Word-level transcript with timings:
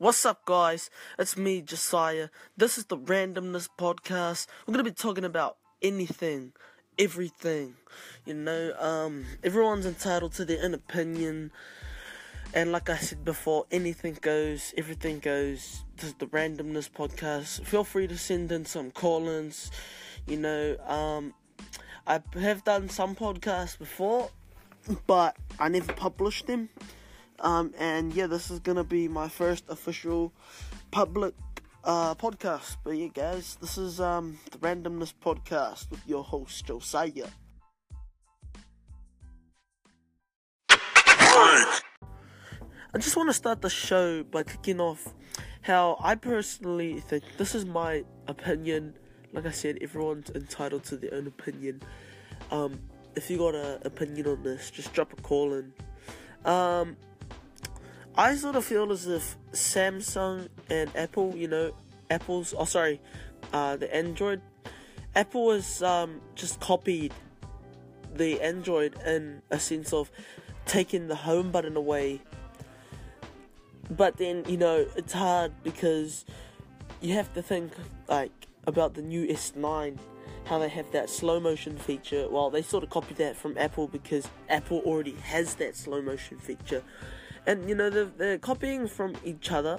What's 0.00 0.24
up, 0.24 0.46
guys? 0.46 0.88
It's 1.18 1.36
me, 1.36 1.60
Josiah. 1.60 2.30
This 2.56 2.78
is 2.78 2.86
the 2.86 2.96
Randomness 2.96 3.68
Podcast. 3.78 4.46
We're 4.66 4.72
gonna 4.72 4.82
be 4.82 4.92
talking 4.92 5.26
about 5.26 5.58
anything, 5.82 6.54
everything. 6.98 7.74
You 8.24 8.32
know, 8.32 8.72
um, 8.78 9.26
everyone's 9.44 9.84
entitled 9.84 10.32
to 10.36 10.46
their 10.46 10.64
own 10.64 10.72
opinion. 10.72 11.52
And 12.54 12.72
like 12.72 12.88
I 12.88 12.96
said 12.96 13.26
before, 13.26 13.66
anything 13.70 14.16
goes, 14.22 14.72
everything 14.78 15.18
goes. 15.18 15.84
This 15.96 16.06
is 16.06 16.14
the 16.14 16.28
Randomness 16.28 16.90
Podcast. 16.90 17.66
Feel 17.66 17.84
free 17.84 18.06
to 18.06 18.16
send 18.16 18.50
in 18.52 18.64
some 18.64 18.90
call 18.92 19.28
ins. 19.28 19.70
You 20.26 20.38
know, 20.38 20.78
um, 20.86 21.34
I 22.06 22.20
have 22.40 22.64
done 22.64 22.88
some 22.88 23.14
podcasts 23.14 23.78
before, 23.78 24.30
but 25.06 25.36
I 25.58 25.68
never 25.68 25.92
published 25.92 26.46
them. 26.46 26.70
Um, 27.40 27.72
and 27.78 28.12
yeah, 28.14 28.26
this 28.26 28.50
is 28.50 28.60
gonna 28.60 28.84
be 28.84 29.08
my 29.08 29.28
first 29.28 29.64
official 29.68 30.32
public 30.90 31.34
uh, 31.84 32.14
podcast. 32.14 32.76
But 32.84 32.90
yeah, 32.90 33.08
guys, 33.08 33.56
this 33.60 33.78
is 33.78 34.00
um, 34.00 34.38
the 34.50 34.58
Randomness 34.58 35.14
Podcast 35.14 35.90
with 35.90 36.06
your 36.06 36.22
host 36.22 36.66
Josiah. 36.66 37.28
I 42.92 42.98
just 42.98 43.16
want 43.16 43.28
to 43.28 43.32
start 43.32 43.62
the 43.62 43.70
show 43.70 44.24
by 44.24 44.42
kicking 44.42 44.80
off 44.80 45.14
how 45.62 45.96
I 46.00 46.16
personally 46.16 47.00
think 47.00 47.22
this 47.38 47.54
is 47.54 47.64
my 47.64 48.04
opinion. 48.26 48.94
Like 49.32 49.46
I 49.46 49.52
said, 49.52 49.78
everyone's 49.80 50.30
entitled 50.30 50.84
to 50.84 50.96
their 50.96 51.14
own 51.14 51.28
opinion. 51.28 51.82
Um, 52.50 52.80
if 53.14 53.30
you 53.30 53.38
got 53.38 53.54
an 53.54 53.78
opinion 53.84 54.26
on 54.26 54.42
this, 54.42 54.70
just 54.70 54.92
drop 54.92 55.12
a 55.12 55.22
call 55.22 55.54
in. 55.54 55.72
Um, 56.44 56.96
I 58.20 58.34
sort 58.34 58.54
of 58.54 58.66
feel 58.66 58.92
as 58.92 59.06
if 59.06 59.34
Samsung 59.52 60.48
and 60.68 60.94
Apple, 60.94 61.34
you 61.34 61.48
know, 61.48 61.72
Apple's, 62.10 62.52
oh 62.54 62.66
sorry, 62.66 63.00
uh, 63.54 63.76
the 63.76 63.96
Android, 63.96 64.42
Apple 65.16 65.52
has 65.52 65.82
um, 65.82 66.20
just 66.34 66.60
copied 66.60 67.14
the 68.14 68.38
Android 68.42 68.94
in 69.06 69.40
a 69.50 69.58
sense 69.58 69.94
of 69.94 70.10
taking 70.66 71.08
the 71.08 71.14
home 71.14 71.50
button 71.50 71.78
away. 71.78 72.20
But 73.90 74.18
then, 74.18 74.44
you 74.46 74.58
know, 74.58 74.86
it's 74.96 75.14
hard 75.14 75.52
because 75.62 76.26
you 77.00 77.14
have 77.14 77.32
to 77.32 77.40
think 77.40 77.72
like 78.06 78.32
about 78.66 78.92
the 78.92 79.02
new 79.02 79.28
S9, 79.28 79.96
how 80.44 80.58
they 80.58 80.68
have 80.68 80.92
that 80.92 81.08
slow 81.08 81.40
motion 81.40 81.78
feature. 81.78 82.28
Well, 82.28 82.50
they 82.50 82.60
sort 82.60 82.84
of 82.84 82.90
copied 82.90 83.16
that 83.16 83.34
from 83.34 83.56
Apple 83.56 83.88
because 83.88 84.28
Apple 84.50 84.82
already 84.84 85.14
has 85.22 85.54
that 85.54 85.74
slow 85.74 86.02
motion 86.02 86.38
feature 86.38 86.82
and 87.46 87.68
you 87.68 87.74
know 87.74 87.90
they're, 87.90 88.04
they're 88.04 88.38
copying 88.38 88.86
from 88.86 89.14
each 89.24 89.50
other. 89.50 89.78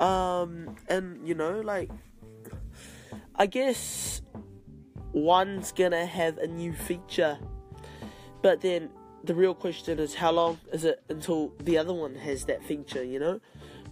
Um 0.00 0.76
and 0.88 1.26
you 1.26 1.34
know 1.34 1.60
like 1.60 1.90
i 3.34 3.46
guess 3.46 4.22
one's 5.12 5.72
gonna 5.72 6.06
have 6.06 6.38
a 6.38 6.46
new 6.46 6.72
feature 6.72 7.36
but 8.42 8.60
then 8.60 8.90
the 9.24 9.34
real 9.34 9.54
question 9.54 9.98
is 9.98 10.14
how 10.14 10.30
long 10.30 10.58
is 10.72 10.84
it 10.84 11.02
until 11.08 11.52
the 11.64 11.76
other 11.76 11.92
one 11.92 12.14
has 12.14 12.44
that 12.44 12.62
feature 12.62 13.02
you 13.02 13.18
know? 13.18 13.40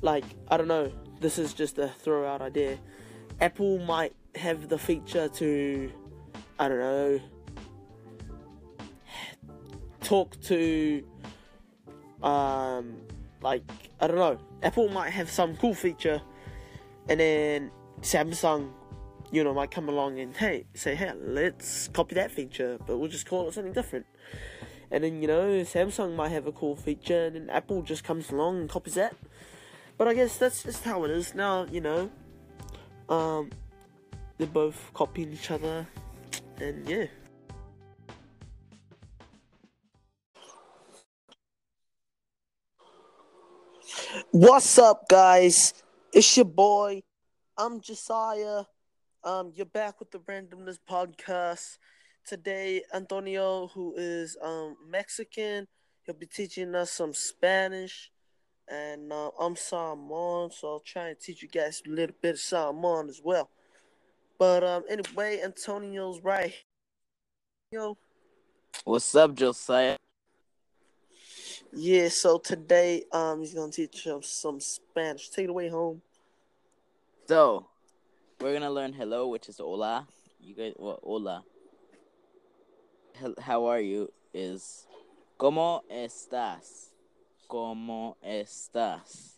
Like 0.02 0.24
i 0.48 0.56
don't 0.56 0.68
know. 0.68 0.92
This 1.20 1.38
is 1.38 1.54
just 1.54 1.78
a 1.78 1.88
throw 1.88 2.26
out 2.26 2.42
idea. 2.42 2.78
Apple 3.40 3.78
might 3.78 4.14
have 4.36 4.68
the 4.68 4.78
feature 4.78 5.28
to 5.28 5.90
i 6.58 6.68
don't 6.68 6.78
know 6.78 7.20
talk 10.00 10.40
to 10.42 11.02
um, 12.22 12.96
like 13.42 13.62
I 14.00 14.06
don't 14.06 14.16
know, 14.16 14.38
Apple 14.62 14.88
might 14.88 15.10
have 15.10 15.30
some 15.30 15.56
cool 15.56 15.74
feature, 15.74 16.20
and 17.08 17.20
then 17.20 17.70
Samsung, 18.00 18.70
you 19.30 19.44
know, 19.44 19.54
might 19.54 19.70
come 19.70 19.88
along 19.88 20.18
and 20.18 20.36
hey, 20.36 20.66
say 20.74 20.94
hey, 20.94 21.12
let's 21.18 21.88
copy 21.88 22.14
that 22.14 22.30
feature, 22.30 22.78
but 22.86 22.98
we'll 22.98 23.10
just 23.10 23.26
call 23.26 23.48
it 23.48 23.54
something 23.54 23.72
different. 23.72 24.06
And 24.90 25.02
then 25.04 25.20
you 25.20 25.28
know, 25.28 25.48
Samsung 25.62 26.14
might 26.14 26.30
have 26.30 26.46
a 26.46 26.52
cool 26.52 26.76
feature, 26.76 27.26
and 27.26 27.36
then 27.36 27.50
Apple 27.50 27.82
just 27.82 28.04
comes 28.04 28.30
along 28.30 28.60
and 28.60 28.68
copies 28.68 28.94
that. 28.94 29.14
But 29.98 30.08
I 30.08 30.14
guess 30.14 30.36
that's 30.36 30.62
just 30.62 30.84
how 30.84 31.04
it 31.04 31.10
is 31.10 31.34
now. 31.34 31.66
You 31.70 31.80
know, 31.80 32.10
um, 33.08 33.50
they're 34.38 34.46
both 34.46 34.90
copying 34.94 35.32
each 35.32 35.50
other, 35.50 35.86
and 36.60 36.88
yeah. 36.88 37.06
What's 44.32 44.76
up, 44.76 45.08
guys? 45.08 45.72
It's 46.12 46.36
your 46.36 46.46
boy. 46.46 47.02
I'm 47.56 47.80
Josiah. 47.80 48.64
Um, 49.22 49.52
you're 49.54 49.66
back 49.66 50.00
with 50.00 50.10
the 50.10 50.18
Randomness 50.18 50.78
Podcast. 50.90 51.78
Today, 52.26 52.82
Antonio, 52.92 53.68
who 53.68 53.94
is 53.96 54.36
um 54.42 54.76
Mexican, 54.90 55.68
he'll 56.02 56.16
be 56.16 56.26
teaching 56.26 56.74
us 56.74 56.90
some 56.90 57.14
Spanish, 57.14 58.10
and 58.68 59.12
uh, 59.12 59.30
I'm 59.40 59.54
Samoan, 59.54 60.50
so 60.50 60.68
I'll 60.68 60.80
try 60.80 61.10
and 61.10 61.20
teach 61.20 61.40
you 61.42 61.48
guys 61.48 61.80
a 61.86 61.90
little 61.90 62.16
bit 62.20 62.34
of 62.34 62.40
Samoan 62.40 63.08
as 63.08 63.20
well. 63.22 63.48
But 64.38 64.64
um, 64.64 64.82
anyway, 64.90 65.40
Antonio's 65.42 66.20
right. 66.20 66.52
Yo. 67.70 67.96
What's 68.84 69.14
up, 69.14 69.34
Josiah? 69.34 69.96
Yeah, 71.78 72.08
so 72.08 72.38
today 72.38 73.04
um 73.12 73.40
he's 73.40 73.52
gonna 73.52 73.70
teach 73.70 74.06
us 74.06 74.28
some 74.28 74.60
Spanish. 74.60 75.28
Take 75.28 75.44
it 75.44 75.50
away 75.50 75.68
home. 75.68 76.00
So 77.28 77.66
we're 78.40 78.54
gonna 78.54 78.70
learn 78.70 78.94
hello, 78.94 79.28
which 79.28 79.50
is 79.50 79.58
hola. 79.58 80.08
You 80.40 80.54
guys 80.54 80.72
well 80.78 80.98
hola. 81.02 81.44
How 83.38 83.66
are 83.66 83.80
you 83.80 84.10
is 84.32 84.86
¿Cómo 85.38 85.82
estás? 85.92 86.92
¿Cómo 87.46 88.14
estás? 88.26 89.32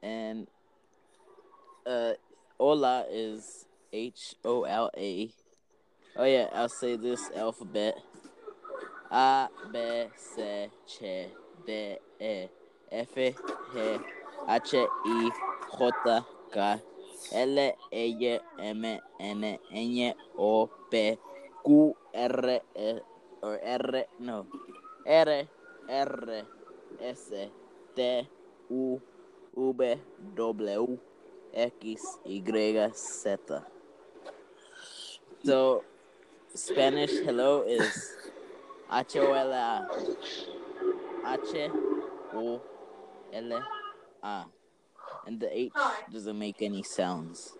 And 0.00 0.46
uh 1.84 2.12
hola 2.56 3.04
is 3.10 3.66
H 3.92 4.36
O 4.44 4.62
L 4.62 4.92
A. 4.96 5.34
Oh 6.14 6.24
yeah, 6.24 6.46
I'll 6.52 6.68
say 6.68 6.94
this 6.94 7.32
alphabet. 7.34 7.98
A, 9.14 9.48
B, 9.72 9.78
C, 10.16 10.68
Ch, 10.84 11.30
D, 11.64 11.96
E, 12.18 12.48
F, 12.90 13.14
G, 13.14 13.34
H, 14.48 14.74
I, 14.74 15.30
J, 15.78 16.20
K, 16.52 16.82
L, 17.32 17.74
E, 17.92 18.38
M, 18.58 18.84
N, 19.20 19.58
N, 19.70 20.14
O, 20.36 20.68
P, 20.90 21.16
Q, 21.64 21.96
R, 22.12 22.60
E, 22.74 22.98
or 23.40 23.60
R, 23.64 24.04
no, 24.18 24.46
R, 25.06 25.46
R, 25.88 26.42
S, 27.00 27.30
T, 27.94 28.28
U, 28.68 29.00
V, 29.56 29.96
W, 30.34 30.98
X, 31.54 32.18
Y, 32.26 32.90
Z. 32.92 33.36
So, 35.44 35.84
Spanish 36.52 37.12
hello 37.24 37.62
is 37.62 38.23
H 38.92 39.16
O 39.16 39.32
L 39.32 39.52
A. 39.52 39.88
H 41.26 41.70
O 42.34 42.60
L 43.32 43.64
A. 44.22 44.46
And 45.26 45.40
the 45.40 45.58
H 45.58 45.72
doesn't 46.12 46.38
make 46.38 46.62
any 46.62 46.82
sounds. 46.82 47.56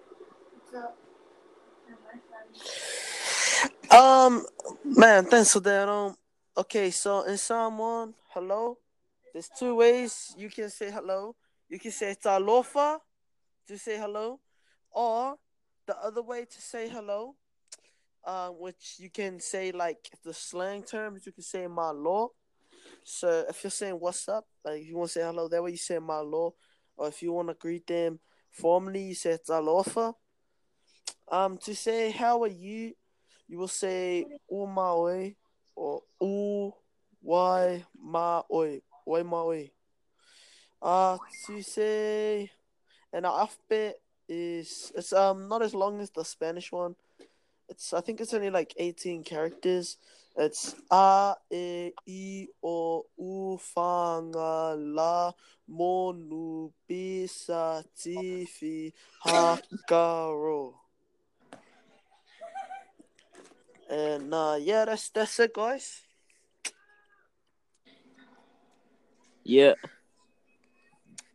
Um, 3.90 4.44
man, 4.84 5.24
thanks 5.26 5.52
for 5.52 5.60
that. 5.60 5.88
Um, 5.88 6.16
okay, 6.56 6.90
so 6.90 7.22
in 7.22 7.38
Samoan, 7.38 8.14
hello. 8.30 8.78
There's 9.32 9.48
two 9.48 9.74
ways 9.76 10.34
you 10.36 10.50
can 10.50 10.70
say 10.70 10.90
hello. 10.90 11.34
You 11.68 11.78
can 11.78 11.90
say 11.90 12.14
talofa 12.22 12.98
to 13.68 13.78
say 13.78 13.96
hello, 13.98 14.40
or 14.90 15.36
the 15.86 15.96
other 15.98 16.22
way 16.22 16.44
to 16.44 16.60
say 16.60 16.88
hello 16.88 17.34
uh, 18.26 18.48
which 18.48 18.96
you 18.98 19.10
can 19.10 19.40
say 19.40 19.72
like 19.72 20.10
the 20.24 20.32
slang 20.32 20.82
terms. 20.82 21.26
You 21.26 21.32
can 21.32 21.42
say 21.42 21.66
malo. 21.66 22.32
So 23.02 23.44
if 23.48 23.62
you're 23.62 23.70
saying 23.70 23.94
what's 23.94 24.28
up, 24.28 24.46
like 24.64 24.80
if 24.80 24.88
you 24.88 24.96
want 24.96 25.10
to 25.10 25.12
say 25.14 25.22
hello, 25.22 25.48
that 25.48 25.62
way 25.62 25.72
you 25.72 25.76
say 25.76 25.98
malo, 25.98 26.54
or 26.96 27.08
if 27.08 27.22
you 27.22 27.32
want 27.32 27.48
to 27.48 27.54
greet 27.54 27.86
them 27.86 28.18
formally, 28.50 29.02
you 29.02 29.14
say 29.14 29.38
talofa. 29.48 30.14
Um, 31.30 31.58
to 31.58 31.74
say 31.74 32.10
how 32.10 32.42
are 32.42 32.48
you, 32.48 32.94
you 33.48 33.58
will 33.58 33.68
say 33.68 34.24
u 34.50 34.66
maoi 34.66 35.36
or 35.74 36.02
u 36.20 36.72
wai 37.22 37.84
maoi, 38.02 38.82
wai 39.06 39.22
maoi. 39.22 39.70
Uh, 40.80 41.16
to 41.46 41.62
say 41.62 42.50
and 43.14 43.24
an 43.24 43.30
alphabet 43.32 43.94
is 44.28 44.90
it's 44.96 45.12
um 45.12 45.48
not 45.48 45.62
as 45.62 45.72
long 45.72 46.00
as 46.00 46.10
the 46.10 46.24
Spanish 46.24 46.72
one 46.72 46.96
it's 47.68 47.92
I 47.92 48.00
think 48.00 48.20
it's 48.20 48.34
only 48.34 48.50
like 48.50 48.74
18 48.76 49.24
characters. 49.24 49.96
It's 50.36 50.74
a 50.90 51.34
e 51.50 51.92
i 52.08 52.48
o 52.62 53.04
u 53.16 53.58
whanga 53.58 54.74
la 54.76 55.32
monu 55.70 56.72
pisa 56.88 57.84
tifi 57.96 58.92
hakaro. 59.24 60.74
And 63.88 64.34
uh, 64.34 64.58
yeah, 64.60 64.84
that's 64.86 65.10
that's 65.10 65.38
it, 65.38 65.54
guys. 65.54 66.02
Yeah. 69.44 69.74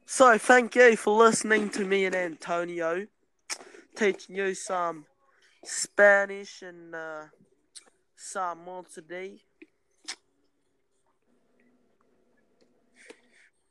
So 0.05 0.37
thank 0.39 0.75
you 0.75 0.97
for 0.97 1.15
listening 1.15 1.69
to 1.69 1.85
me 1.85 2.05
and 2.05 2.15
Antonio, 2.15 3.05
teaching 3.95 4.35
you 4.35 4.55
some 4.55 5.05
Spanish 5.63 6.61
and 6.61 6.95
uh, 6.95 7.25
more 8.63 8.83
today. 8.83 9.41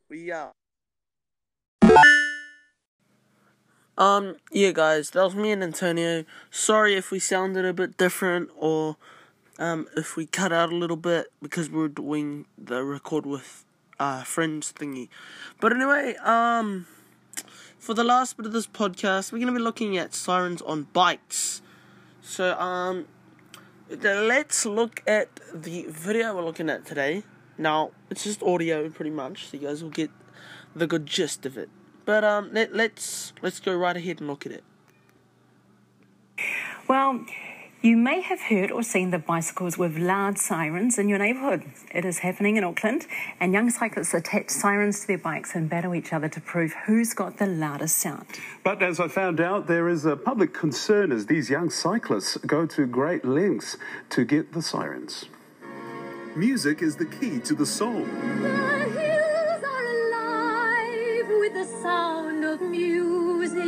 We 0.08 0.30
are. 0.30 0.52
Um, 3.98 4.36
yeah, 4.52 4.70
guys, 4.70 5.10
that 5.10 5.22
was 5.24 5.34
me 5.34 5.50
and 5.50 5.62
Antonio. 5.62 6.24
Sorry 6.50 6.94
if 6.94 7.10
we 7.10 7.18
sounded 7.18 7.64
a 7.64 7.72
bit 7.72 7.96
different 7.96 8.48
or 8.56 8.96
um, 9.58 9.88
if 9.96 10.16
we 10.16 10.24
cut 10.24 10.52
out 10.52 10.72
a 10.72 10.76
little 10.76 10.96
bit 10.96 11.26
because 11.42 11.68
we 11.68 11.82
are 11.82 11.88
doing 11.88 12.46
the 12.56 12.84
record 12.84 13.26
with 13.26 13.64
uh, 13.98 14.22
friends 14.22 14.72
thingy. 14.72 15.08
But 15.60 15.72
anyway, 15.72 16.14
um, 16.22 16.86
for 17.76 17.92
the 17.92 18.04
last 18.04 18.36
bit 18.36 18.46
of 18.46 18.52
this 18.52 18.68
podcast, 18.68 19.32
we're 19.32 19.38
going 19.38 19.52
to 19.52 19.58
be 19.58 19.64
looking 19.64 19.98
at 19.98 20.14
sirens 20.14 20.62
on 20.62 20.84
bikes. 20.92 21.60
So, 22.28 22.60
um, 22.60 23.06
let's 23.88 24.66
look 24.66 25.02
at 25.06 25.40
the 25.54 25.86
video 25.88 26.36
we're 26.36 26.44
looking 26.44 26.68
at 26.68 26.84
today. 26.84 27.22
Now, 27.56 27.92
it's 28.10 28.22
just 28.22 28.42
audio 28.42 28.90
pretty 28.90 29.10
much, 29.10 29.46
so 29.46 29.56
you 29.56 29.66
guys 29.66 29.82
will 29.82 29.88
get 29.88 30.10
the 30.76 30.86
good 30.86 31.06
gist 31.06 31.46
of 31.46 31.56
it. 31.56 31.70
But 32.04 32.24
um, 32.24 32.50
let, 32.52 32.74
let's 32.74 33.32
let's 33.40 33.60
go 33.60 33.74
right 33.74 33.96
ahead 33.96 34.20
and 34.20 34.28
look 34.28 34.44
at 34.44 34.52
it. 34.52 34.62
Well, 36.86 37.24
you 37.80 37.96
may 37.96 38.20
have 38.20 38.40
heard 38.40 38.72
or 38.72 38.82
seen 38.82 39.10
the 39.10 39.18
bicycles 39.18 39.78
with 39.78 39.96
loud 39.96 40.36
sirens 40.36 40.98
in 40.98 41.08
your 41.08 41.18
neighbourhood. 41.18 41.62
It 41.94 42.04
is 42.04 42.18
happening 42.18 42.56
in 42.56 42.64
Auckland, 42.64 43.06
and 43.38 43.52
young 43.52 43.70
cyclists 43.70 44.14
attach 44.14 44.50
sirens 44.50 45.00
to 45.00 45.06
their 45.06 45.18
bikes 45.18 45.54
and 45.54 45.70
battle 45.70 45.94
each 45.94 46.12
other 46.12 46.28
to 46.28 46.40
prove 46.40 46.74
who's 46.86 47.14
got 47.14 47.38
the 47.38 47.46
loudest 47.46 47.98
sound. 47.98 48.26
But 48.64 48.82
as 48.82 48.98
I 48.98 49.06
found 49.06 49.40
out, 49.40 49.68
there 49.68 49.88
is 49.88 50.04
a 50.04 50.16
public 50.16 50.52
concern 50.52 51.12
as 51.12 51.26
these 51.26 51.50
young 51.50 51.70
cyclists 51.70 52.36
go 52.38 52.66
to 52.66 52.86
great 52.86 53.24
lengths 53.24 53.76
to 54.10 54.24
get 54.24 54.52
the 54.52 54.62
sirens. 54.62 55.26
Music 56.34 56.82
is 56.82 56.96
the 56.96 57.06
key 57.06 57.38
to 57.40 57.54
the 57.54 57.66
soul. 57.66 58.04
the 58.04 58.90
hills 58.98 59.62
are 59.64 59.84
alive 59.84 61.28
with 61.28 61.54
the 61.54 61.64
sound 61.80 62.44
of 62.44 62.60
music. 62.60 63.58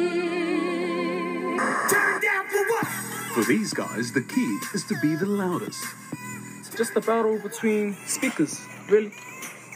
Turn 1.88 2.20
down 2.20 2.48
for 2.48 2.64
what? 2.70 3.09
For 3.34 3.44
these 3.44 3.72
guys, 3.72 4.12
the 4.12 4.22
key 4.22 4.58
is 4.74 4.84
to 4.86 4.96
be 5.00 5.14
the 5.14 5.26
loudest. 5.26 5.84
It's 6.58 6.74
just 6.76 6.96
a 6.96 7.00
battle 7.00 7.38
between 7.38 7.94
speakers, 8.04 8.60
really. 8.88 9.12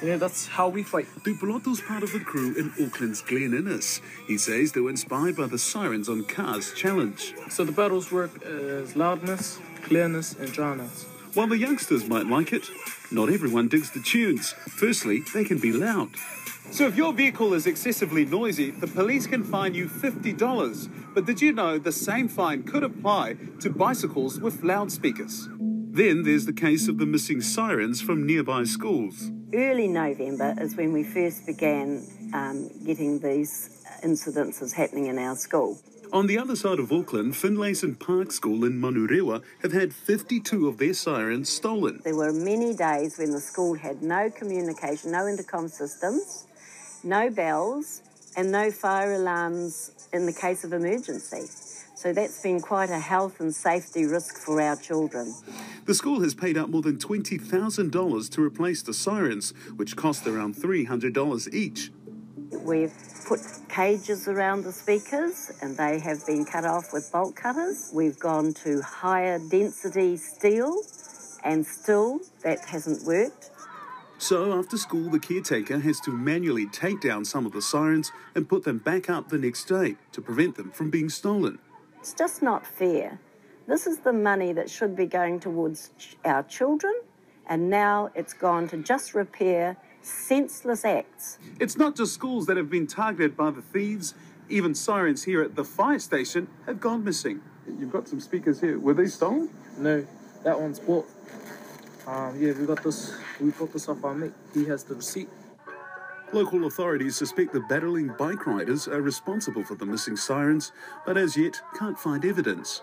Yeah, 0.02 0.16
that's 0.16 0.48
how 0.48 0.68
we 0.68 0.82
fight. 0.82 1.06
Tupoloto's 1.22 1.80
part 1.80 2.02
of 2.02 2.12
the 2.12 2.18
crew 2.18 2.52
in 2.56 2.72
Auckland's 2.84 3.22
Glen 3.22 3.54
Innes. 3.54 4.00
He 4.26 4.38
says 4.38 4.72
they 4.72 4.80
were 4.80 4.90
inspired 4.90 5.36
by 5.36 5.46
the 5.46 5.58
sirens 5.58 6.08
on 6.08 6.24
Cars 6.24 6.74
Challenge. 6.74 7.32
So 7.48 7.64
the 7.64 7.70
battles 7.70 8.10
work 8.10 8.42
as 8.42 8.96
loudness, 8.96 9.60
clearness, 9.82 10.34
and 10.34 10.48
drownness. 10.50 11.04
While 11.34 11.48
the 11.48 11.58
youngsters 11.58 12.08
might 12.08 12.26
like 12.26 12.52
it, 12.52 12.70
not 13.10 13.28
everyone 13.28 13.66
digs 13.66 13.90
the 13.90 14.00
tunes. 14.00 14.52
Firstly, 14.52 15.22
they 15.34 15.42
can 15.42 15.58
be 15.58 15.72
loud. 15.72 16.10
So 16.70 16.86
if 16.86 16.96
your 16.96 17.12
vehicle 17.12 17.54
is 17.54 17.66
excessively 17.66 18.24
noisy, 18.24 18.70
the 18.70 18.86
police 18.86 19.26
can 19.26 19.42
fine 19.42 19.74
you 19.74 19.88
$50. 19.88 20.88
But 21.12 21.26
did 21.26 21.42
you 21.42 21.52
know 21.52 21.76
the 21.76 21.90
same 21.90 22.28
fine 22.28 22.62
could 22.62 22.84
apply 22.84 23.34
to 23.58 23.68
bicycles 23.68 24.38
with 24.38 24.62
loudspeakers? 24.62 25.48
Then 25.50 26.22
there's 26.22 26.46
the 26.46 26.52
case 26.52 26.86
of 26.86 26.98
the 26.98 27.06
missing 27.06 27.40
sirens 27.40 28.00
from 28.00 28.24
nearby 28.24 28.62
schools. 28.62 29.32
Early 29.52 29.88
November 29.88 30.54
is 30.60 30.76
when 30.76 30.92
we 30.92 31.02
first 31.02 31.46
began 31.46 32.06
um, 32.32 32.70
getting 32.84 33.18
these 33.18 33.84
incidences 34.04 34.72
happening 34.72 35.06
in 35.06 35.18
our 35.18 35.34
school. 35.34 35.80
On 36.14 36.28
the 36.28 36.38
other 36.38 36.54
side 36.54 36.78
of 36.78 36.92
Auckland, 36.92 37.34
Finlayson 37.34 37.98
Park 37.98 38.30
School 38.30 38.64
in 38.64 38.80
Manurewa 38.80 39.42
have 39.62 39.72
had 39.72 39.92
52 39.92 40.68
of 40.68 40.78
their 40.78 40.94
sirens 40.94 41.48
stolen. 41.48 42.00
There 42.04 42.14
were 42.14 42.32
many 42.32 42.72
days 42.72 43.18
when 43.18 43.32
the 43.32 43.40
school 43.40 43.74
had 43.74 44.00
no 44.00 44.30
communication, 44.30 45.10
no 45.10 45.26
intercom 45.26 45.66
systems, 45.66 46.46
no 47.02 47.30
bells, 47.30 48.02
and 48.36 48.52
no 48.52 48.70
fire 48.70 49.14
alarms 49.14 50.08
in 50.12 50.24
the 50.24 50.32
case 50.32 50.62
of 50.62 50.72
emergency. 50.72 51.46
So 51.96 52.12
that's 52.12 52.40
been 52.40 52.60
quite 52.60 52.90
a 52.90 53.00
health 53.00 53.40
and 53.40 53.52
safety 53.52 54.04
risk 54.06 54.38
for 54.38 54.60
our 54.60 54.76
children. 54.76 55.34
The 55.86 55.94
school 55.94 56.20
has 56.20 56.32
paid 56.32 56.56
out 56.56 56.70
more 56.70 56.82
than 56.82 56.96
$20,000 56.96 58.30
to 58.30 58.40
replace 58.40 58.82
the 58.82 58.94
sirens, 58.94 59.52
which 59.74 59.96
cost 59.96 60.28
around 60.28 60.54
$300 60.54 61.52
each. 61.52 61.90
We've 62.52 62.92
put 63.26 63.40
cages 63.68 64.28
around 64.28 64.64
the 64.64 64.72
speakers 64.72 65.50
and 65.62 65.76
they 65.76 65.98
have 65.98 66.26
been 66.26 66.44
cut 66.44 66.64
off 66.64 66.92
with 66.92 67.10
bolt 67.12 67.34
cutters. 67.34 67.90
We've 67.92 68.18
gone 68.18 68.52
to 68.64 68.82
higher 68.82 69.38
density 69.50 70.16
steel 70.16 70.82
and 71.42 71.66
still 71.66 72.20
that 72.42 72.64
hasn't 72.66 73.06
worked. 73.06 73.50
So, 74.18 74.52
after 74.52 74.78
school, 74.78 75.10
the 75.10 75.18
caretaker 75.18 75.78
has 75.80 76.00
to 76.00 76.10
manually 76.10 76.66
take 76.66 77.00
down 77.00 77.24
some 77.24 77.46
of 77.46 77.52
the 77.52 77.60
sirens 77.60 78.12
and 78.34 78.48
put 78.48 78.64
them 78.64 78.78
back 78.78 79.10
up 79.10 79.28
the 79.28 79.38
next 79.38 79.64
day 79.64 79.96
to 80.12 80.22
prevent 80.22 80.54
them 80.56 80.70
from 80.70 80.88
being 80.88 81.08
stolen. 81.08 81.58
It's 81.98 82.14
just 82.14 82.42
not 82.42 82.66
fair. 82.66 83.18
This 83.66 83.86
is 83.86 83.98
the 83.98 84.12
money 84.12 84.52
that 84.52 84.70
should 84.70 84.94
be 84.94 85.06
going 85.06 85.40
towards 85.40 85.90
our 86.24 86.42
children, 86.44 86.94
and 87.46 87.68
now 87.68 88.10
it's 88.14 88.32
gone 88.32 88.68
to 88.68 88.76
just 88.78 89.14
repair 89.14 89.76
senseless 90.04 90.84
acts. 90.84 91.38
It's 91.60 91.76
not 91.76 91.96
just 91.96 92.12
schools 92.12 92.46
that 92.46 92.56
have 92.56 92.70
been 92.70 92.86
targeted 92.86 93.36
by 93.36 93.50
the 93.50 93.62
thieves, 93.62 94.14
even 94.48 94.74
sirens 94.74 95.24
here 95.24 95.42
at 95.42 95.56
the 95.56 95.64
fire 95.64 95.98
station 95.98 96.48
have 96.66 96.80
gone 96.80 97.04
missing. 97.04 97.40
You've 97.66 97.92
got 97.92 98.08
some 98.08 98.20
speakers 98.20 98.60
here. 98.60 98.78
Were 98.78 98.94
they 98.94 99.06
stolen? 99.06 99.50
No, 99.78 100.06
that 100.42 100.60
one's 100.60 100.78
bought. 100.78 101.08
Um, 102.06 102.38
yeah, 102.38 102.52
we 102.52 102.66
got 102.66 102.82
this. 102.82 103.16
We 103.40 103.50
bought 103.50 103.72
this 103.72 103.88
off 103.88 104.04
our 104.04 104.14
mate. 104.14 104.34
He 104.52 104.66
has 104.66 104.84
the 104.84 104.94
receipt. 104.94 105.28
Local 106.32 106.66
authorities 106.66 107.16
suspect 107.16 107.52
the 107.52 107.60
battling 107.60 108.08
bike 108.18 108.46
riders 108.46 108.88
are 108.88 109.00
responsible 109.00 109.62
for 109.62 109.76
the 109.76 109.86
missing 109.86 110.16
sirens, 110.16 110.72
but 111.06 111.16
as 111.16 111.36
yet 111.36 111.60
can't 111.78 111.98
find 111.98 112.24
evidence. 112.24 112.82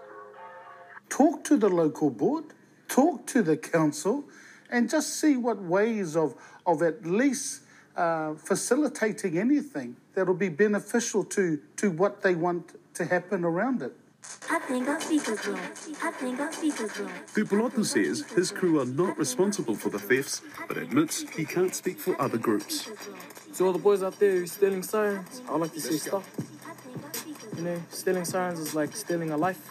Talk 1.10 1.44
to 1.44 1.58
the 1.58 1.70
local 1.70 2.10
board, 2.10 2.46
talk 2.88 3.28
to 3.28 3.42
the 3.44 3.58
council, 3.58 4.24
and 4.72 4.90
just 4.90 5.20
see 5.20 5.38
what 5.38 5.62
ways 5.62 6.16
of, 6.16 6.36
of 6.66 6.82
at 6.82 7.06
least 7.06 7.62
uh, 7.96 8.34
facilitating 8.36 9.38
anything 9.38 9.96
that'll 10.16 10.34
be 10.34 10.50
beneficial 10.50 11.24
to, 11.26 11.60
to 11.76 11.92
what 11.92 12.22
they 12.22 12.36
want 12.36 12.76
to 12.96 13.06
happen 13.06 13.44
around 13.44 13.82
it. 13.82 13.94
I 14.50 14.60
think 14.60 14.88
our 14.88 15.02
speakers 15.02 15.46
will. 15.46 15.56
I 15.56 16.12
think 16.12 16.40
our 16.40 16.54
speakers 16.54 16.98
will. 16.98 17.10
Tupoloto 17.34 17.84
says 17.84 18.24
his 18.36 18.52
crew 18.52 18.80
are 18.80 18.86
not 18.86 19.18
responsible 19.18 19.76
for 19.76 19.90
the 19.90 20.00
thefts, 20.00 20.42
but 20.68 20.78
admits 20.78 21.28
he 21.30 21.44
can't 21.44 21.74
speak 21.74 21.98
for 21.98 22.20
other 22.22 22.38
groups. 22.38 22.90
So 23.52 23.66
all 23.66 23.74
the 23.74 23.80
boys 23.80 24.04
out 24.04 24.20
there 24.20 24.32
who's 24.32 24.52
stealing 24.52 24.84
sirens, 24.84 25.42
I 25.50 25.56
like 25.58 25.74
to 25.74 25.82
say 25.82 25.98
stop. 25.98 26.24
You 27.58 27.64
know, 27.64 27.82
stealing 27.90 28.26
sirens 28.26 28.60
is 28.60 28.76
like 28.76 28.96
stealing 28.96 29.32
a 29.32 29.38
life. 29.38 29.70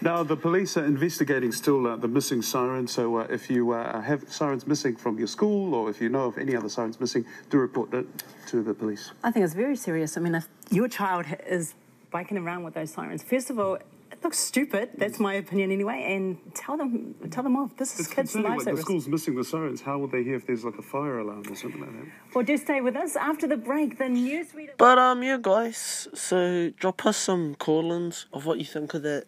Now, 0.00 0.22
the 0.22 0.36
police 0.36 0.76
are 0.76 0.84
investigating 0.84 1.50
still 1.50 1.86
uh, 1.86 1.96
the 1.96 2.06
missing 2.06 2.40
sirens. 2.40 2.92
So, 2.92 3.18
uh, 3.18 3.26
if 3.30 3.50
you 3.50 3.72
uh, 3.72 4.00
have 4.00 4.32
sirens 4.32 4.66
missing 4.66 4.94
from 4.94 5.18
your 5.18 5.26
school 5.26 5.74
or 5.74 5.90
if 5.90 6.00
you 6.00 6.08
know 6.08 6.26
of 6.26 6.38
any 6.38 6.54
other 6.54 6.68
sirens 6.68 7.00
missing, 7.00 7.24
do 7.50 7.58
report 7.58 7.92
it 7.92 8.06
to 8.48 8.62
the 8.62 8.74
police. 8.74 9.10
I 9.24 9.32
think 9.32 9.44
it's 9.44 9.54
very 9.54 9.76
serious. 9.76 10.16
I 10.16 10.20
mean, 10.20 10.36
if 10.36 10.48
your 10.70 10.88
child 10.88 11.26
is 11.46 11.74
biking 12.10 12.38
around 12.38 12.62
with 12.62 12.74
those 12.74 12.92
sirens. 12.92 13.22
First 13.22 13.50
of 13.50 13.58
all, 13.58 13.74
it 13.74 14.24
looks 14.24 14.38
stupid. 14.38 14.90
That's 14.96 15.18
my 15.18 15.34
opinion 15.34 15.70
anyway. 15.70 16.04
And 16.14 16.38
tell 16.54 16.76
them, 16.76 17.14
tell 17.30 17.42
them 17.42 17.56
off. 17.56 17.76
This 17.76 17.94
is 17.94 18.06
it's 18.06 18.14
kids' 18.14 18.34
lives. 18.36 18.66
Like 18.66 18.76
the 18.76 18.82
school's 18.82 19.08
missing 19.08 19.34
the 19.34 19.44
sirens. 19.44 19.80
How 19.80 19.98
would 19.98 20.12
they 20.12 20.22
hear 20.22 20.36
if 20.36 20.46
there's 20.46 20.64
like 20.64 20.78
a 20.78 20.82
fire 20.82 21.18
alarm 21.18 21.44
or 21.50 21.54
something 21.54 21.80
like 21.80 21.90
that? 21.90 22.06
Well, 22.34 22.44
do 22.44 22.56
stay 22.56 22.80
with 22.80 22.96
us 22.96 23.16
after 23.16 23.46
the 23.46 23.56
break. 23.56 23.98
The 23.98 24.04
newsreader. 24.04 24.76
But 24.78 24.98
um, 24.98 25.22
yeah, 25.22 25.38
guys. 25.40 26.08
So 26.14 26.70
drop 26.70 27.04
us 27.04 27.16
some 27.16 27.54
call-ins 27.56 28.26
of 28.32 28.46
what 28.46 28.58
you 28.58 28.64
think 28.64 28.94
of 28.94 29.02
that. 29.02 29.26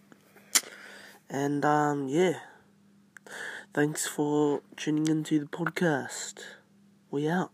And 1.30 1.64
um, 1.64 2.08
yeah. 2.08 2.40
Thanks 3.72 4.04
for 4.08 4.62
tuning 4.76 5.06
into 5.06 5.38
the 5.38 5.46
podcast. 5.46 6.40
We 7.12 7.28
out. 7.28 7.52